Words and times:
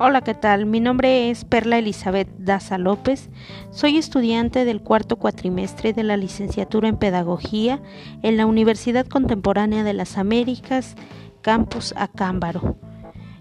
Hola, 0.00 0.20
¿qué 0.20 0.34
tal? 0.34 0.64
Mi 0.64 0.78
nombre 0.78 1.28
es 1.28 1.44
Perla 1.44 1.78
Elizabeth 1.78 2.28
Daza 2.38 2.78
López. 2.78 3.30
Soy 3.72 3.96
estudiante 3.96 4.64
del 4.64 4.80
cuarto 4.80 5.16
cuatrimestre 5.16 5.92
de 5.92 6.04
la 6.04 6.16
licenciatura 6.16 6.88
en 6.88 6.98
Pedagogía 6.98 7.82
en 8.22 8.36
la 8.36 8.46
Universidad 8.46 9.08
Contemporánea 9.08 9.82
de 9.82 9.94
las 9.94 10.16
Américas, 10.16 10.94
Campus 11.40 11.94
Acámbaro. 11.96 12.76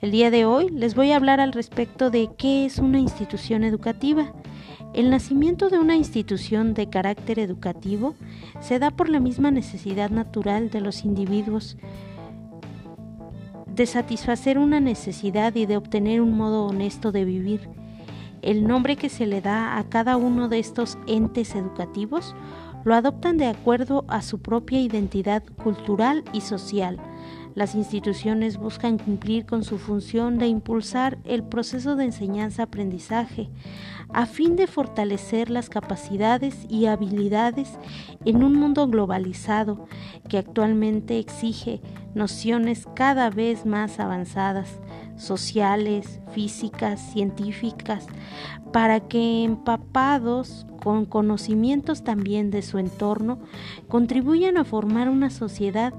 El 0.00 0.10
día 0.10 0.32
de 0.32 0.44
hoy 0.44 0.70
les 0.70 0.96
voy 0.96 1.12
a 1.12 1.16
hablar 1.16 1.38
al 1.38 1.52
respecto 1.52 2.10
de 2.10 2.28
qué 2.36 2.64
es 2.64 2.78
una 2.78 2.98
institución 2.98 3.62
educativa. 3.62 4.32
El 4.92 5.10
nacimiento 5.10 5.68
de 5.68 5.78
una 5.78 5.94
institución 5.94 6.74
de 6.74 6.90
carácter 6.90 7.38
educativo 7.38 8.16
se 8.58 8.80
da 8.80 8.90
por 8.90 9.08
la 9.08 9.20
misma 9.20 9.52
necesidad 9.52 10.10
natural 10.10 10.70
de 10.70 10.80
los 10.80 11.04
individuos 11.04 11.76
de 13.80 13.86
satisfacer 13.86 14.58
una 14.58 14.78
necesidad 14.78 15.54
y 15.54 15.64
de 15.64 15.78
obtener 15.78 16.20
un 16.20 16.36
modo 16.36 16.66
honesto 16.66 17.12
de 17.12 17.24
vivir. 17.24 17.70
El 18.42 18.68
nombre 18.68 18.96
que 18.96 19.08
se 19.08 19.24
le 19.24 19.40
da 19.40 19.78
a 19.78 19.88
cada 19.88 20.18
uno 20.18 20.50
de 20.50 20.58
estos 20.58 20.98
entes 21.06 21.54
educativos 21.54 22.36
lo 22.84 22.94
adoptan 22.94 23.38
de 23.38 23.46
acuerdo 23.46 24.04
a 24.08 24.20
su 24.20 24.38
propia 24.38 24.82
identidad 24.82 25.42
cultural 25.64 26.24
y 26.34 26.42
social. 26.42 27.00
Las 27.54 27.74
instituciones 27.74 28.58
buscan 28.58 28.98
cumplir 28.98 29.44
con 29.44 29.64
su 29.64 29.78
función 29.78 30.38
de 30.38 30.46
impulsar 30.46 31.18
el 31.24 31.42
proceso 31.42 31.96
de 31.96 32.04
enseñanza-aprendizaje 32.04 33.50
a 34.12 34.26
fin 34.26 34.56
de 34.56 34.66
fortalecer 34.66 35.50
las 35.50 35.68
capacidades 35.68 36.66
y 36.68 36.86
habilidades 36.86 37.78
en 38.24 38.42
un 38.44 38.54
mundo 38.54 38.88
globalizado 38.88 39.86
que 40.28 40.38
actualmente 40.38 41.18
exige 41.18 41.80
nociones 42.14 42.86
cada 42.94 43.30
vez 43.30 43.66
más 43.66 44.00
avanzadas, 44.00 44.80
sociales, 45.16 46.20
físicas, 46.32 47.00
científicas, 47.12 48.06
para 48.72 49.00
que 49.00 49.44
empapados 49.44 50.66
con 50.82 51.04
conocimientos 51.04 52.02
también 52.02 52.50
de 52.50 52.62
su 52.62 52.78
entorno, 52.78 53.38
contribuyan 53.88 54.56
a 54.56 54.64
formar 54.64 55.08
una 55.08 55.30
sociedad 55.30 55.92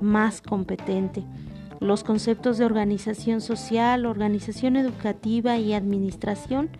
más 0.00 0.40
competente. 0.40 1.24
Los 1.80 2.04
conceptos 2.04 2.56
de 2.56 2.64
organización 2.64 3.40
social, 3.40 4.06
organización 4.06 4.76
educativa 4.76 5.58
y 5.58 5.74
administración 5.74 6.70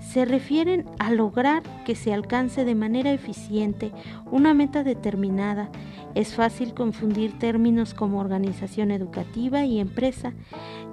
se 0.00 0.26
refieren 0.26 0.84
a 0.98 1.10
lograr 1.10 1.62
que 1.86 1.94
se 1.94 2.12
alcance 2.12 2.64
de 2.64 2.74
manera 2.74 3.10
eficiente 3.12 3.90
una 4.30 4.52
meta 4.52 4.84
determinada. 4.84 5.70
Es 6.14 6.34
fácil 6.34 6.74
confundir 6.74 7.38
términos 7.38 7.94
como 7.94 8.20
organización 8.20 8.90
educativa 8.90 9.64
y 9.64 9.80
empresa, 9.80 10.34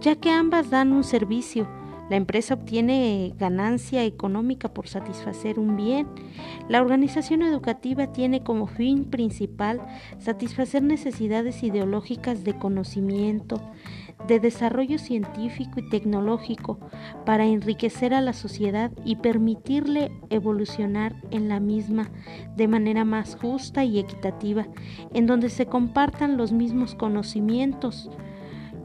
ya 0.00 0.16
que 0.16 0.30
ambas 0.30 0.70
dan 0.70 0.92
un 0.92 1.04
servicio 1.04 1.68
la 2.08 2.16
empresa 2.16 2.54
obtiene 2.54 3.34
ganancia 3.38 4.04
económica 4.04 4.72
por 4.72 4.88
satisfacer 4.88 5.58
un 5.58 5.76
bien. 5.76 6.06
La 6.68 6.80
organización 6.80 7.42
educativa 7.42 8.12
tiene 8.12 8.42
como 8.42 8.66
fin 8.66 9.04
principal 9.04 9.80
satisfacer 10.18 10.82
necesidades 10.82 11.62
ideológicas 11.62 12.44
de 12.44 12.56
conocimiento, 12.58 13.60
de 14.28 14.40
desarrollo 14.40 14.98
científico 14.98 15.80
y 15.80 15.88
tecnológico 15.88 16.78
para 17.24 17.44
enriquecer 17.44 18.14
a 18.14 18.20
la 18.20 18.32
sociedad 18.32 18.90
y 19.04 19.16
permitirle 19.16 20.10
evolucionar 20.30 21.14
en 21.30 21.48
la 21.48 21.60
misma 21.60 22.10
de 22.56 22.68
manera 22.68 23.04
más 23.04 23.36
justa 23.36 23.84
y 23.84 23.98
equitativa, 23.98 24.66
en 25.12 25.26
donde 25.26 25.50
se 25.50 25.66
compartan 25.66 26.36
los 26.36 26.52
mismos 26.52 26.94
conocimientos, 26.94 28.10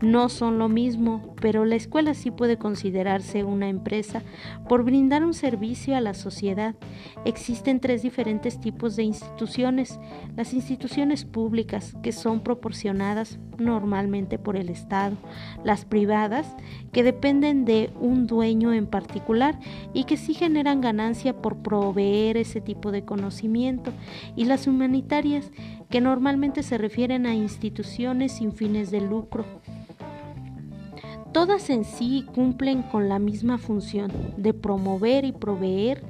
no 0.01 0.29
son 0.29 0.57
lo 0.57 0.67
mismo, 0.67 1.35
pero 1.39 1.63
la 1.65 1.75
escuela 1.75 2.13
sí 2.13 2.31
puede 2.31 2.57
considerarse 2.57 3.43
una 3.43 3.69
empresa 3.69 4.23
por 4.67 4.83
brindar 4.83 5.23
un 5.23 5.33
servicio 5.33 5.95
a 5.95 6.01
la 6.01 6.13
sociedad. 6.13 6.75
Existen 7.23 7.79
tres 7.79 8.01
diferentes 8.01 8.59
tipos 8.59 8.95
de 8.95 9.03
instituciones. 9.03 9.99
Las 10.35 10.53
instituciones 10.53 11.25
públicas, 11.25 11.95
que 12.01 12.11
son 12.11 12.41
proporcionadas 12.41 13.39
normalmente 13.57 14.39
por 14.39 14.55
el 14.55 14.69
Estado. 14.69 15.15
Las 15.63 15.85
privadas, 15.85 16.55
que 16.91 17.03
dependen 17.03 17.65
de 17.65 17.91
un 17.99 18.25
dueño 18.25 18.73
en 18.73 18.87
particular 18.87 19.59
y 19.93 20.05
que 20.05 20.17
sí 20.17 20.33
generan 20.33 20.81
ganancia 20.81 21.41
por 21.41 21.57
proveer 21.57 22.37
ese 22.37 22.59
tipo 22.59 22.91
de 22.91 23.05
conocimiento. 23.05 23.91
Y 24.35 24.45
las 24.45 24.65
humanitarias, 24.65 25.51
que 25.89 26.01
normalmente 26.01 26.63
se 26.63 26.77
refieren 26.77 27.25
a 27.25 27.35
instituciones 27.35 28.31
sin 28.31 28.53
fines 28.53 28.89
de 28.89 29.01
lucro. 29.01 29.45
Todas 31.31 31.69
en 31.69 31.85
sí 31.85 32.25
cumplen 32.33 32.81
con 32.83 33.07
la 33.07 33.19
misma 33.19 33.57
función 33.57 34.11
de 34.37 34.53
promover 34.53 35.23
y 35.23 35.31
proveer 35.31 36.03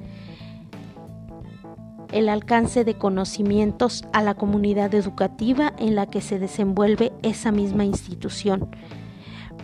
el 2.12 2.28
alcance 2.28 2.84
de 2.84 2.94
conocimientos 2.94 4.04
a 4.12 4.22
la 4.22 4.34
comunidad 4.34 4.94
educativa 4.94 5.72
en 5.78 5.94
la 5.94 6.06
que 6.06 6.20
se 6.20 6.38
desenvuelve 6.38 7.12
esa 7.22 7.52
misma 7.52 7.84
institución. 7.84 8.68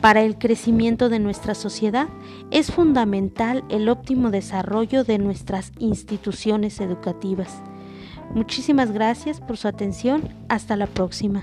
Para 0.00 0.22
el 0.22 0.38
crecimiento 0.38 1.08
de 1.08 1.18
nuestra 1.18 1.54
sociedad 1.54 2.08
es 2.52 2.70
fundamental 2.70 3.64
el 3.68 3.88
óptimo 3.88 4.30
desarrollo 4.30 5.02
de 5.02 5.18
nuestras 5.18 5.72
instituciones 5.78 6.80
educativas. 6.80 7.62
Muchísimas 8.32 8.92
gracias 8.92 9.40
por 9.40 9.56
su 9.56 9.66
atención. 9.66 10.28
Hasta 10.48 10.76
la 10.76 10.86
próxima. 10.86 11.42